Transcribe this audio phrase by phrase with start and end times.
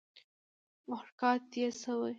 [0.89, 2.09] محرکات ئې څۀ وي